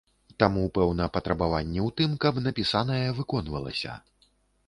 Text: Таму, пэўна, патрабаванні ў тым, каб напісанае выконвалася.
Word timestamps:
Таму, 0.43 0.61
пэўна, 0.77 1.05
патрабаванні 1.17 1.81
ў 1.87 1.95
тым, 2.01 2.15
каб 2.25 2.41
напісанае 2.47 3.05
выконвалася. 3.17 3.99